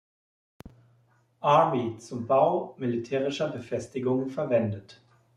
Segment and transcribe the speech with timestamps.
[1.43, 4.99] Army, zum Bau militärischer Befestigungen verwendet.